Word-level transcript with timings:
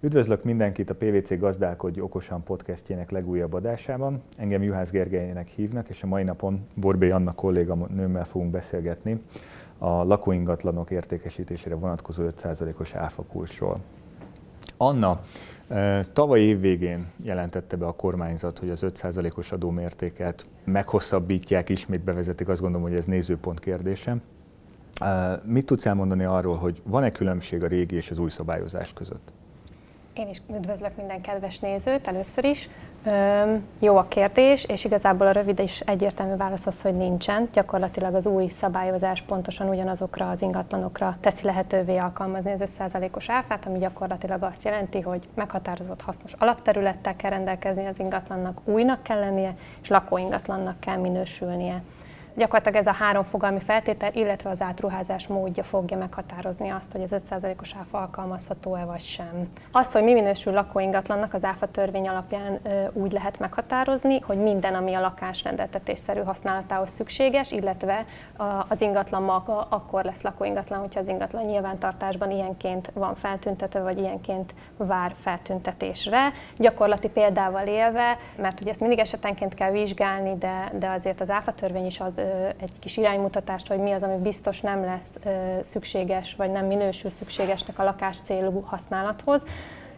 Üdvözlök 0.00 0.44
mindenkit 0.44 0.90
a 0.90 0.94
PVC 0.94 1.38
Gazdálkodj 1.38 2.00
Okosan 2.00 2.42
podcastjének 2.42 3.10
legújabb 3.10 3.52
adásában. 3.52 4.22
Engem 4.36 4.62
Juhász 4.62 4.90
Gergelyének 4.90 5.48
hívnak, 5.48 5.88
és 5.88 6.02
a 6.02 6.06
mai 6.06 6.22
napon 6.22 6.66
Borbé 6.74 7.10
Anna 7.10 7.32
kolléga 7.32 7.74
nőmmel 7.74 8.24
fogunk 8.24 8.50
beszélgetni 8.50 9.22
a 9.78 9.88
lakóingatlanok 9.88 10.90
értékesítésére 10.90 11.74
vonatkozó 11.74 12.24
5%-os 12.28 12.94
áfakulcsról. 12.94 13.80
Anna, 14.76 15.20
eh, 15.68 16.04
tavaly 16.12 16.40
év 16.40 16.60
végén 16.60 17.06
jelentette 17.22 17.76
be 17.76 17.86
a 17.86 17.92
kormányzat, 17.92 18.58
hogy 18.58 18.70
az 18.70 18.82
5%-os 18.82 19.52
adómértéket 19.52 20.46
meghosszabbítják, 20.64 21.68
ismét 21.68 22.00
bevezetik, 22.00 22.48
azt 22.48 22.60
gondolom, 22.60 22.88
hogy 22.88 22.98
ez 22.98 23.06
nézőpont 23.06 23.60
kérdése. 23.60 24.16
Eh, 25.00 25.38
mit 25.44 25.66
tudsz 25.66 25.86
elmondani 25.86 26.24
arról, 26.24 26.56
hogy 26.56 26.82
van-e 26.84 27.12
különbség 27.12 27.64
a 27.64 27.66
régi 27.66 27.96
és 27.96 28.10
az 28.10 28.18
új 28.18 28.30
szabályozás 28.30 28.92
között? 28.92 29.32
Én 30.18 30.28
is 30.28 30.42
üdvözlök 30.56 30.96
minden 30.96 31.20
kedves 31.20 31.58
nézőt 31.58 32.08
először 32.08 32.44
is. 32.44 32.68
Üm, 33.06 33.66
jó 33.78 33.96
a 33.96 34.08
kérdés, 34.08 34.64
és 34.64 34.84
igazából 34.84 35.26
a 35.26 35.30
rövid 35.30 35.58
és 35.58 35.80
egyértelmű 35.80 36.36
válasz 36.36 36.66
az, 36.66 36.80
hogy 36.82 36.96
nincsen. 36.96 37.48
Gyakorlatilag 37.52 38.14
az 38.14 38.26
új 38.26 38.48
szabályozás 38.48 39.22
pontosan 39.22 39.68
ugyanazokra 39.68 40.30
az 40.30 40.42
ingatlanokra 40.42 41.16
teszi 41.20 41.44
lehetővé 41.44 41.96
alkalmazni 41.96 42.52
az 42.52 42.64
5%-os 42.78 43.30
áfát, 43.30 43.66
ami 43.66 43.78
gyakorlatilag 43.78 44.42
azt 44.42 44.64
jelenti, 44.64 45.00
hogy 45.00 45.28
meghatározott 45.34 46.02
hasznos 46.02 46.32
alapterülettel 46.32 47.16
kell 47.16 47.30
rendelkezni 47.30 47.86
az 47.86 48.00
ingatlannak, 48.00 48.60
újnak 48.64 49.02
kell 49.02 49.18
lennie, 49.18 49.54
és 49.82 49.88
lakóingatlannak 49.88 50.80
kell 50.80 50.96
minősülnie. 50.96 51.82
Gyakorlatilag 52.36 52.78
ez 52.78 52.86
a 52.86 52.92
három 52.92 53.22
fogalmi 53.22 53.60
feltétel, 53.60 54.10
illetve 54.12 54.50
az 54.50 54.60
átruházás 54.60 55.26
módja 55.26 55.62
fogja 55.62 55.96
meghatározni 55.96 56.68
azt, 56.70 56.92
hogy 56.92 57.02
az 57.02 57.16
5%-os 57.30 57.74
áfa 57.80 57.98
alkalmazható-e 57.98 58.84
vagy 58.84 59.00
sem. 59.00 59.48
Azt, 59.72 59.92
hogy 59.92 60.02
mi 60.02 60.12
minősül 60.12 60.52
lakóingatlannak, 60.52 61.34
az 61.34 61.44
áfa 61.44 61.66
törvény 61.66 62.08
alapján 62.08 62.58
úgy 62.92 63.12
lehet 63.12 63.38
meghatározni, 63.38 64.20
hogy 64.20 64.38
minden, 64.38 64.74
ami 64.74 64.94
a 64.94 65.00
lakás 65.00 65.42
rendeltetésszerű 65.42 66.20
használatához 66.20 66.90
szükséges, 66.90 67.52
illetve 67.52 68.04
az 68.68 68.80
ingatlan 68.80 69.22
maga 69.22 69.60
akkor 69.60 70.04
lesz 70.04 70.22
lakóingatlan, 70.22 70.80
hogyha 70.80 71.00
az 71.00 71.08
ingatlan 71.08 71.44
nyilvántartásban 71.44 72.30
ilyenként 72.30 72.90
van 72.94 73.14
feltüntetve, 73.14 73.80
vagy 73.80 73.98
ilyenként 73.98 74.54
vár 74.76 75.12
feltüntetésre. 75.20 76.30
Gyakorlati 76.56 77.08
példával 77.08 77.66
élve, 77.66 78.16
mert 78.36 78.60
ugye 78.60 78.70
ezt 78.70 78.80
mindig 78.80 78.98
esetenként 78.98 79.54
kell 79.54 79.70
vizsgálni, 79.70 80.36
de, 80.38 80.70
de 80.78 80.88
azért 80.88 81.20
az 81.20 81.30
áfa 81.30 81.52
törvény 81.52 81.86
is 81.86 82.00
ad 82.00 82.24
egy 82.60 82.78
kis 82.80 82.96
iránymutatást, 82.96 83.68
hogy 83.68 83.78
mi 83.78 83.92
az, 83.92 84.02
ami 84.02 84.16
biztos 84.16 84.60
nem 84.60 84.84
lesz 84.84 85.16
szükséges, 85.60 86.34
vagy 86.34 86.50
nem 86.50 86.66
minősül 86.66 87.10
szükségesnek 87.10 87.78
a 87.78 87.84
lakás 87.84 88.16
célú 88.24 88.60
használathoz. 88.60 89.44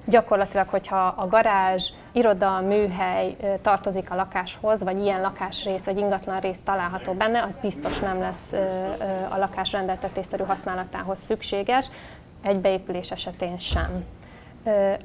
Gyakorlatilag, 0.05 0.69
hogyha 0.69 1.07
a 1.07 1.27
garázs, 1.27 1.91
iroda, 2.13 2.61
műhely 2.61 3.37
tartozik 3.63 4.11
a 4.11 4.15
lakáshoz, 4.15 4.83
vagy 4.83 5.01
ilyen 5.01 5.21
lakásrész, 5.21 5.85
vagy 5.85 5.99
ingatlan 5.99 6.41
rész 6.41 6.61
található 6.61 7.13
benne, 7.13 7.43
az 7.43 7.57
biztos 7.57 7.99
nem 7.99 8.21
lesz 8.21 8.53
a 9.29 9.37
lakás 9.37 9.73
rendeltetésszerű 9.73 10.45
használatához 10.45 11.19
szükséges, 11.19 11.91
egy 12.43 12.59
beépülés 12.59 13.11
esetén 13.11 13.59
sem. 13.59 14.05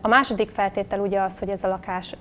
A 0.01 0.07
második 0.07 0.49
feltétel 0.49 0.99
ugye 0.99 1.21
az, 1.21 1.39
hogy 1.39 1.49
ez 1.49 1.63
a 1.63 1.67
lakás 1.67 2.15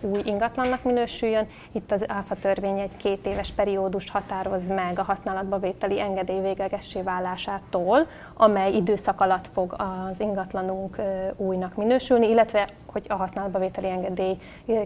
új 0.00 0.20
ingatlannak 0.24 0.82
minősüljön. 0.82 1.46
Itt 1.72 1.92
az 1.92 2.04
ÁFA 2.08 2.34
törvény 2.34 2.78
egy 2.78 2.96
két 2.96 3.26
éves 3.26 3.50
periódust 3.50 4.10
határoz 4.10 4.68
meg 4.68 4.98
a 4.98 5.02
használatba 5.02 5.58
vételi 5.58 6.00
engedély 6.00 6.40
véglegessé 6.40 7.02
válásától, 7.02 8.06
amely 8.34 8.72
időszak 8.72 9.20
alatt 9.20 9.48
fog 9.52 9.74
az 9.78 10.20
ingatlanunk 10.20 10.96
újnak 11.36 11.74
minősülni, 11.74 12.28
illetve 12.28 12.68
hogy 12.86 13.06
a 13.08 13.14
használatba 13.14 13.58
vételi 13.58 13.88
engedély 13.88 14.36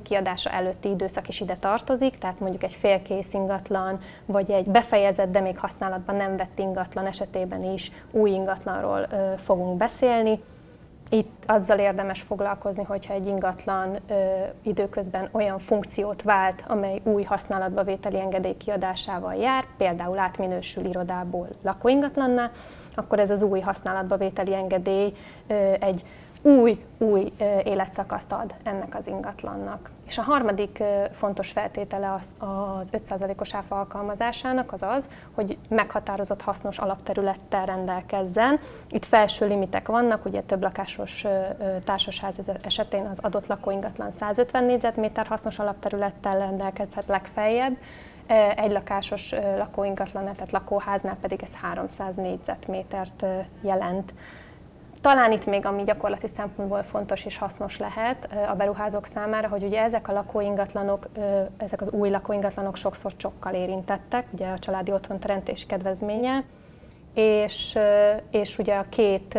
kiadása 0.03 0.51
előtti 0.51 0.89
időszak 0.89 1.29
is 1.29 1.41
ide 1.41 1.57
tartozik, 1.57 2.19
tehát 2.19 2.41
mondjuk 2.41 2.63
egy 2.63 2.75
félkész 2.75 3.33
ingatlan, 3.33 4.01
vagy 4.27 4.51
egy 4.51 4.67
befejezett, 4.67 5.31
de 5.31 5.41
még 5.41 5.59
használatban 5.59 6.17
nem 6.17 6.37
vett 6.37 6.59
ingatlan 6.59 7.07
esetében 7.07 7.65
is 7.65 7.93
új 8.11 8.31
ingatlanról 8.31 9.07
fogunk 9.37 9.77
beszélni. 9.77 10.41
Itt 11.13 11.45
azzal 11.47 11.79
érdemes 11.79 12.21
foglalkozni, 12.21 12.83
hogyha 12.83 13.15
egy 13.15 13.27
ingatlan 13.27 13.97
ö, 14.09 14.15
időközben 14.63 15.29
olyan 15.33 15.59
funkciót 15.59 16.23
vált, 16.23 16.65
amely 16.69 17.01
új 17.05 17.23
használatba 17.23 17.83
vételi 17.83 18.21
engedély 18.21 18.57
kiadásával 18.57 19.35
jár, 19.35 19.65
például 19.77 20.19
átminősül 20.19 20.85
irodából 20.85 21.49
lakóingatlanná, 21.63 22.51
akkor 22.95 23.19
ez 23.19 23.31
az 23.31 23.43
új 23.43 23.61
használatba 23.61 24.17
vételi 24.17 24.55
engedély 24.55 25.13
ö, 25.47 25.73
egy 25.81 26.05
új, 26.43 26.85
új 26.99 27.33
életszakaszt 27.65 28.33
ad 28.33 28.55
ennek 28.63 28.95
az 28.95 29.07
ingatlannak. 29.07 29.91
És 30.07 30.19
a 30.19 30.23
harmadik 30.23 30.83
fontos 31.13 31.51
feltétele 31.51 32.13
az, 32.13 32.35
az 32.39 32.89
5%-os 32.93 33.55
áfa 33.55 33.79
alkalmazásának 33.79 34.73
az 34.73 34.83
az, 34.83 35.11
hogy 35.35 35.59
meghatározott 35.69 36.43
hasznos 36.43 36.79
alapterülettel 36.79 37.65
rendelkezzen. 37.65 38.61
Itt 38.89 39.05
felső 39.05 39.47
limitek 39.47 39.89
vannak, 39.89 40.25
ugye 40.25 40.41
több 40.41 40.63
lakásos 40.63 41.25
társasház 41.85 42.41
esetén 42.63 43.07
az 43.07 43.19
adott 43.21 43.47
lakóingatlan 43.47 44.13
150 44.13 44.65
négyzetméter 44.65 45.27
hasznos 45.27 45.59
alapterülettel 45.59 46.39
rendelkezhet 46.39 47.07
legfeljebb, 47.07 47.77
egy 48.57 48.71
lakásos 48.71 49.31
lakóingatlan, 49.59 50.25
tehát 50.25 50.53
lakóháznál 50.53 51.17
pedig 51.21 51.43
ez 51.43 51.55
300 51.55 52.17
négyzetmétert 52.17 53.25
jelent. 53.61 54.15
Talán 55.01 55.33
itt 55.33 55.47
még, 55.47 55.67
ami 55.67 55.83
gyakorlati 55.83 56.27
szempontból 56.27 56.83
fontos 56.83 57.25
és 57.25 57.39
hasznos 57.39 57.79
lehet 57.79 58.29
a 58.51 58.55
beruházók 58.55 59.07
számára, 59.07 59.49
hogy 59.49 59.63
ugye 59.63 59.81
ezek 59.81 60.09
a 60.09 60.13
lakóingatlanok, 60.13 61.09
ezek 61.57 61.81
az 61.81 61.91
új 61.91 62.11
lakóingatlanok 62.11 62.77
sokszor 62.77 63.17
csokkal 63.17 63.55
érintettek, 63.55 64.27
ugye 64.33 64.47
a 64.47 64.59
családi 64.59 64.93
otthonteremtés 64.93 65.67
kedvezménye, 65.67 66.45
és, 67.15 67.79
és 68.31 68.59
ugye 68.59 68.75
a 68.75 68.87
két 68.89 69.39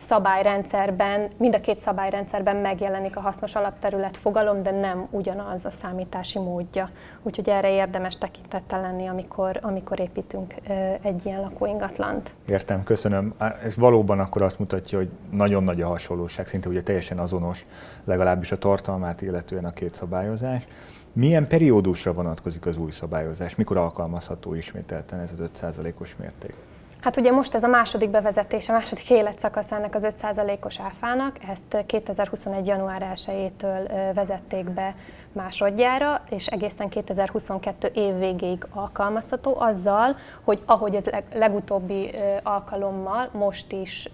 szabályrendszerben, 0.00 1.28
mind 1.36 1.54
a 1.54 1.60
két 1.60 1.80
szabályrendszerben 1.80 2.56
megjelenik 2.56 3.16
a 3.16 3.20
hasznos 3.20 3.54
alapterület 3.54 4.16
fogalom, 4.16 4.62
de 4.62 4.70
nem 4.70 5.06
ugyanaz 5.10 5.64
a 5.64 5.70
számítási 5.70 6.38
módja. 6.38 6.90
Úgyhogy 7.22 7.48
erre 7.48 7.70
érdemes 7.70 8.18
tekintettel 8.18 8.80
lenni, 8.80 9.06
amikor, 9.06 9.58
amikor 9.62 10.00
építünk 10.00 10.54
egy 11.02 11.26
ilyen 11.26 11.40
lakóingatlant. 11.40 12.32
Értem, 12.46 12.82
köszönöm. 12.82 13.34
Ez 13.64 13.76
valóban 13.76 14.20
akkor 14.20 14.42
azt 14.42 14.58
mutatja, 14.58 14.98
hogy 14.98 15.08
nagyon 15.30 15.64
nagy 15.64 15.82
a 15.82 15.86
hasonlóság, 15.86 16.46
szinte 16.46 16.68
ugye 16.68 16.82
teljesen 16.82 17.18
azonos, 17.18 17.64
legalábbis 18.04 18.52
a 18.52 18.58
tartalmát 18.58 19.22
illetően 19.22 19.64
a 19.64 19.70
két 19.70 19.94
szabályozás. 19.94 20.66
Milyen 21.12 21.46
periódusra 21.46 22.12
vonatkozik 22.12 22.66
az 22.66 22.76
új 22.76 22.90
szabályozás? 22.90 23.54
Mikor 23.54 23.76
alkalmazható 23.76 24.54
ismételten 24.54 25.20
ez 25.20 25.30
az 25.38 25.50
5%-os 25.62 26.16
mérték? 26.16 26.54
Hát 27.00 27.16
ugye 27.16 27.30
most 27.30 27.54
ez 27.54 27.62
a 27.62 27.68
második 27.68 28.10
bevezetés, 28.10 28.68
a 28.68 28.72
második 28.72 29.10
életszakasz 29.10 29.72
ennek 29.72 29.94
az 29.94 30.06
5%-os 30.22 30.80
áfának, 30.80 31.36
ezt 31.48 31.84
2021. 31.86 32.66
január 32.66 33.12
1-től 33.14 34.10
vezették 34.14 34.70
be 34.70 34.94
másodjára, 35.32 36.22
és 36.30 36.46
egészen 36.46 36.88
2022 36.88 37.90
év 37.94 38.18
végéig 38.18 38.66
alkalmazható 38.72 39.56
azzal, 39.60 40.16
hogy 40.44 40.62
ahogy 40.64 40.96
az 40.96 41.10
legutóbbi 41.34 42.10
alkalommal 42.42 43.28
most 43.32 43.72
is 43.72 44.08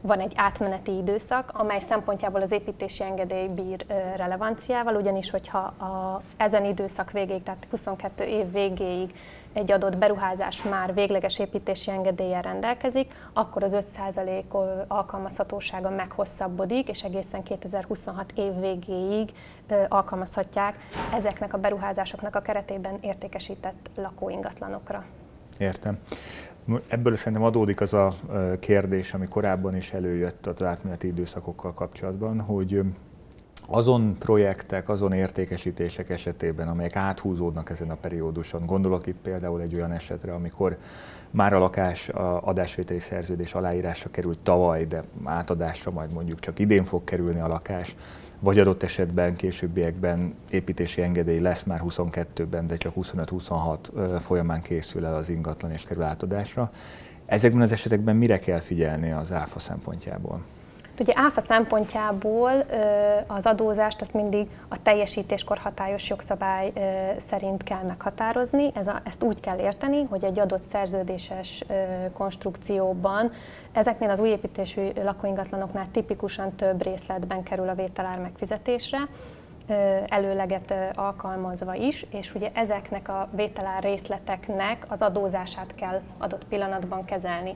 van 0.00 0.20
egy 0.20 0.32
átmeneti 0.36 0.96
időszak, 0.96 1.50
amely 1.54 1.80
szempontjából 1.80 2.40
az 2.40 2.52
építési 2.52 3.02
engedély 3.02 3.48
bír 3.48 3.86
relevanciával, 4.16 4.94
ugyanis 4.94 5.30
hogyha 5.30 5.58
a, 5.58 6.22
ezen 6.36 6.64
időszak 6.64 7.10
végéig, 7.10 7.42
tehát 7.42 7.66
22 7.70 8.24
év 8.24 8.52
végéig 8.52 9.14
egy 9.52 9.72
adott 9.72 9.98
beruházás 9.98 10.62
már 10.62 10.94
végleges 10.94 11.38
építési 11.38 11.90
engedéllyel 11.90 12.42
rendelkezik, 12.42 13.12
akkor 13.32 13.62
az 13.62 13.76
5% 13.96 14.86
alkalmazhatósága 14.88 15.90
meghosszabbodik, 15.90 16.88
és 16.88 17.02
egészen 17.02 17.42
2026 17.42 18.32
év 18.34 18.60
végéig 18.60 19.30
alkalmazhatják 19.88 20.76
ezeknek 21.14 21.54
a 21.54 21.58
beruházásoknak 21.58 22.36
a 22.36 22.40
keretében 22.40 22.94
értékesített 23.00 23.90
lakóingatlanokra. 23.96 25.04
Értem. 25.58 25.98
Ebből 26.88 27.16
szerintem 27.16 27.42
adódik 27.42 27.80
az 27.80 27.92
a 27.92 28.14
kérdés, 28.60 29.14
ami 29.14 29.28
korábban 29.28 29.76
is 29.76 29.92
előjött 29.92 30.46
az 30.46 30.62
átmeneti 30.62 31.06
időszakokkal 31.06 31.74
kapcsolatban, 31.74 32.40
hogy 32.40 32.80
azon 33.66 34.16
projektek, 34.18 34.88
azon 34.88 35.12
értékesítések 35.12 36.10
esetében, 36.10 36.68
amelyek 36.68 36.96
áthúzódnak 36.96 37.70
ezen 37.70 37.90
a 37.90 37.94
perióduson, 37.94 38.66
gondolok 38.66 39.06
itt 39.06 39.18
például 39.22 39.60
egy 39.60 39.74
olyan 39.74 39.92
esetre, 39.92 40.34
amikor 40.34 40.76
már 41.30 41.52
a 41.52 41.58
lakás 41.58 42.08
a 42.08 42.46
adásvételi 42.46 43.00
szerződés 43.00 43.54
aláírásra 43.54 44.10
került 44.10 44.38
tavaly, 44.38 44.84
de 44.84 45.02
átadásra 45.24 45.90
majd 45.90 46.12
mondjuk 46.12 46.40
csak 46.40 46.58
idén 46.58 46.84
fog 46.84 47.04
kerülni 47.04 47.40
a 47.40 47.46
lakás, 47.46 47.96
vagy 48.40 48.58
adott 48.58 48.82
esetben 48.82 49.36
későbbiekben 49.36 50.34
építési 50.50 51.02
engedély 51.02 51.40
lesz 51.40 51.62
már 51.62 51.82
22-ben, 51.84 52.66
de 52.66 52.76
csak 52.76 52.92
25-26 52.96 54.18
folyamán 54.20 54.62
készül 54.62 55.06
el 55.06 55.14
az 55.14 55.28
ingatlan 55.28 55.70
és 55.70 55.82
kerül 55.82 56.02
átadásra. 56.02 56.72
Ezekben 57.26 57.60
az 57.60 57.72
esetekben 57.72 58.16
mire 58.16 58.38
kell 58.38 58.60
figyelni 58.60 59.12
az 59.12 59.32
áfa 59.32 59.58
szempontjából? 59.58 60.40
Ugye 60.98 61.12
áfa 61.16 61.40
szempontjából 61.40 62.64
az 63.26 63.46
adózást 63.46 64.00
azt 64.00 64.14
mindig 64.14 64.48
a 64.68 64.82
teljesítéskor 64.82 65.58
hatályos 65.58 66.08
jogszabály 66.08 66.72
szerint 67.18 67.62
kell 67.62 67.82
meghatározni. 67.82 68.70
Ez 68.74 68.86
a, 68.86 69.00
ezt 69.04 69.22
úgy 69.22 69.40
kell 69.40 69.58
érteni, 69.58 70.02
hogy 70.02 70.24
egy 70.24 70.38
adott 70.38 70.64
szerződéses 70.64 71.64
konstrukcióban 72.12 73.30
ezeknél 73.72 74.10
az 74.10 74.20
újépítésű 74.20 74.88
lakóingatlanoknál 75.02 75.86
tipikusan 75.90 76.54
több 76.54 76.82
részletben 76.82 77.42
kerül 77.42 77.68
a 77.68 77.74
vételár 77.74 78.18
megfizetésre, 78.18 78.98
előleget 80.06 80.74
alkalmazva 80.94 81.74
is, 81.74 82.06
és 82.10 82.34
ugye 82.34 82.50
ezeknek 82.54 83.08
a 83.08 83.28
vételár 83.30 83.82
részleteknek 83.82 84.86
az 84.88 85.02
adózását 85.02 85.74
kell 85.74 86.00
adott 86.18 86.44
pillanatban 86.44 87.04
kezelni. 87.04 87.54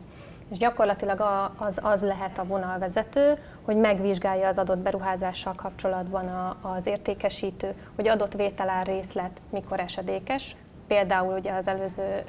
És 0.50 0.58
gyakorlatilag 0.58 1.24
az, 1.56 1.80
az 1.82 2.02
lehet 2.02 2.38
a 2.38 2.44
vonalvezető, 2.44 3.38
hogy 3.64 3.76
megvizsgálja 3.76 4.48
az 4.48 4.58
adott 4.58 4.78
beruházással 4.78 5.54
kapcsolatban 5.54 6.56
az 6.60 6.86
értékesítő, 6.86 7.74
hogy 7.94 8.08
adott 8.08 8.34
vételár 8.34 8.86
részlet 8.86 9.40
mikor 9.50 9.80
esedékes. 9.80 10.56
Például 10.86 11.38
ugye 11.38 11.52
az 11.52 11.68
előző 11.68 12.22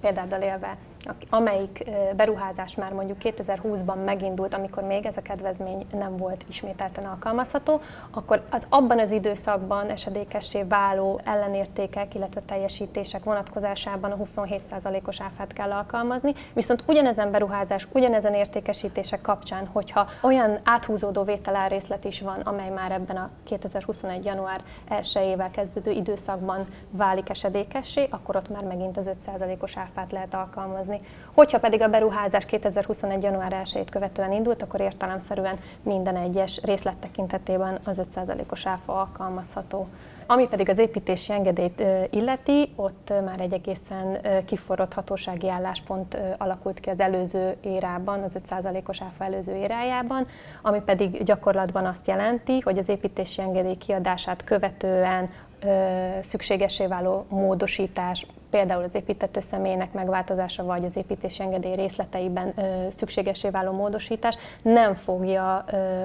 példáddal 0.00 0.40
élve 0.40 0.76
amelyik 1.30 1.90
beruházás 2.16 2.74
már 2.74 2.92
mondjuk 2.92 3.18
2020-ban 3.22 4.04
megindult, 4.04 4.54
amikor 4.54 4.82
még 4.82 5.06
ez 5.06 5.16
a 5.16 5.22
kedvezmény 5.22 5.86
nem 5.92 6.16
volt 6.16 6.44
ismételten 6.48 7.04
alkalmazható, 7.04 7.80
akkor 8.10 8.42
az 8.50 8.66
abban 8.68 8.98
az 8.98 9.10
időszakban 9.10 9.90
esedékessé 9.90 10.62
váló 10.62 11.20
ellenértékek, 11.24 12.14
illetve 12.14 12.40
teljesítések 12.46 13.24
vonatkozásában 13.24 14.10
a 14.10 14.16
27%-os 14.16 15.20
áfát 15.20 15.52
kell 15.52 15.72
alkalmazni, 15.72 16.32
viszont 16.52 16.84
ugyanezen 16.86 17.30
beruházás, 17.30 17.88
ugyanezen 17.92 18.34
értékesítések 18.34 19.20
kapcsán, 19.20 19.66
hogyha 19.66 20.06
olyan 20.22 20.58
áthúzódó 20.64 21.22
vételárrészlet 21.22 22.04
is 22.04 22.20
van, 22.20 22.40
amely 22.40 22.70
már 22.70 22.92
ebben 22.92 23.16
a 23.16 23.30
2021. 23.44 24.24
január 24.24 24.62
1-ével 24.90 25.48
kezdődő 25.52 25.90
időszakban 25.90 26.66
válik 26.90 27.28
esedékessé, 27.28 28.06
akkor 28.10 28.36
ott 28.36 28.48
már 28.48 28.64
megint 28.64 28.96
az 28.96 29.10
5%-os 29.26 29.76
áfát 29.76 30.12
lehet 30.12 30.34
alkalmazni 30.34 30.91
alkalmazni. 30.92 31.00
Hogyha 31.34 31.58
pedig 31.58 31.82
a 31.82 31.88
beruházás 31.88 32.44
2021. 32.44 33.22
január 33.22 33.52
1 33.52 33.90
követően 33.90 34.32
indult, 34.32 34.62
akkor 34.62 34.80
értelemszerűen 34.80 35.58
minden 35.82 36.16
egyes 36.16 36.60
részlet 36.62 36.96
tekintetében 36.96 37.78
az 37.84 38.00
5%-os 38.14 38.66
áfa 38.66 38.92
alkalmazható. 38.92 39.86
Ami 40.26 40.46
pedig 40.46 40.68
az 40.68 40.78
építési 40.78 41.32
engedélyt 41.32 41.82
illeti, 42.10 42.72
ott 42.76 43.12
már 43.24 43.40
egy 43.40 43.52
egészen 43.52 44.18
kiforrott 44.44 44.92
hatósági 44.92 45.48
álláspont 45.48 46.18
alakult 46.38 46.80
ki 46.80 46.90
az 46.90 47.00
előző 47.00 47.56
érában, 47.60 48.22
az 48.22 48.36
5%-os 48.48 49.02
áfa 49.02 49.24
előző 49.24 49.54
érájában, 49.54 50.26
ami 50.62 50.80
pedig 50.80 51.22
gyakorlatban 51.22 51.86
azt 51.86 52.06
jelenti, 52.06 52.60
hogy 52.60 52.78
az 52.78 52.88
építési 52.88 53.40
engedély 53.40 53.76
kiadását 53.76 54.44
követően 54.44 55.28
szükségesé 56.20 56.86
váló 56.86 57.24
módosítás, 57.28 58.26
például 58.52 58.82
az 58.82 58.94
építető 58.94 59.40
személynek 59.40 59.92
megváltozása, 59.92 60.64
vagy 60.64 60.84
az 60.84 60.96
építési 60.96 61.42
engedély 61.42 61.74
részleteiben 61.74 62.54
szükségesé 62.90 63.48
váló 63.48 63.72
módosítás 63.72 64.36
nem 64.62 64.94
fogja 64.94 65.64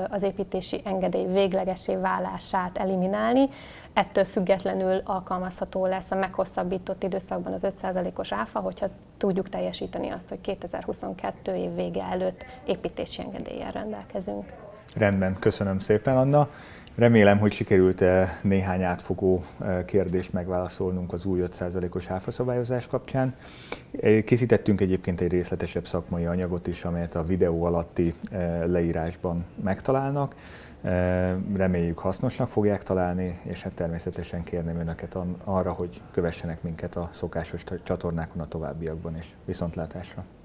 az 0.10 0.24
építési 0.24 0.82
engedély 0.86 1.26
véglegesé 1.26 1.96
válását 1.96 2.78
eliminálni, 2.78 3.50
ettől 3.94 4.24
függetlenül 4.24 5.02
alkalmazható 5.06 5.86
lesz 5.86 6.12
a 6.12 6.16
meghosszabbított 6.16 7.04
időszakban 7.04 7.54
az 7.54 7.68
5%-os 7.82 8.32
áfa, 8.32 8.60
hogyha 8.60 8.88
tudjuk 9.18 9.50
teljesíteni 9.50 10.10
azt, 10.10 10.30
hogy 10.30 10.42
2022 10.42 11.56
év 11.56 11.76
vége 11.76 12.04
előtt 12.04 12.46
építési 12.66 13.22
engedéllyel 13.22 13.72
rendelkezünk. 13.72 14.54
Rendben, 14.96 15.38
köszönöm 15.40 15.80
szépen, 15.80 16.18
Anna. 16.18 16.50
Remélem, 16.98 17.40
hogy 17.40 17.52
sikerült 17.52 18.02
-e 18.02 18.40
néhány 18.42 18.84
átfogó 18.84 19.44
eh, 19.60 19.84
kérdést 19.86 20.34
megválaszolnunk 20.34 21.14
az 21.14 21.26
új 21.26 21.44
5%-os 21.46 22.08
áfaszabályozás 22.08 22.88
kapcsán. 22.88 23.36
Eh, 24.02 24.22
készítettünk 24.22 24.82
egyébként 24.82 25.22
egy 25.22 25.32
részletesebb 25.32 25.88
szakmai 25.88 26.26
anyagot 26.26 26.68
is, 26.68 26.84
amelyet 26.84 27.16
a 27.16 27.24
videó 27.24 27.64
alatti 27.64 28.14
leírásban 28.66 29.46
megtalálnak. 29.64 30.36
Reméljük 31.56 32.00
hasznosnak 32.00 32.48
fogják 32.48 32.84
találni, 32.84 33.40
és 33.44 33.62
hát 33.62 33.74
természetesen 33.74 34.44
kérném 34.44 34.80
Önöket 34.80 35.18
arra, 35.44 35.72
hogy 35.72 36.02
kövessenek 36.12 36.62
minket 36.62 36.96
a 36.96 37.10
szokásos 37.12 37.64
csatornákon 37.84 38.42
a 38.42 38.48
továbbiakban 38.48 39.18
is. 39.18 39.36
Viszontlátásra! 39.46 40.38